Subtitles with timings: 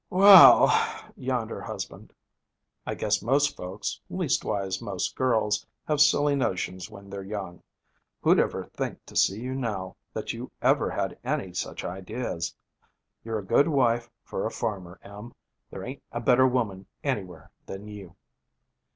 [0.09, 0.71] 'Well,'
[1.15, 2.11] yawned her husband,
[2.87, 7.61] 'I guess most folks, leastwise most girls, have silly notions when they're young.
[8.23, 12.55] Who'd ever think to see you now, that you ever had any such ideas?
[13.23, 15.35] You're a good wife for a farmer, Em.
[15.69, 18.15] There ain't a better woman anywhere, than you.'